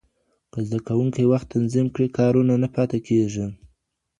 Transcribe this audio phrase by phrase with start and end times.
[0.51, 3.45] که زده کوونکي وخت تنظیم کړي، کارونه نه پاته کېږي.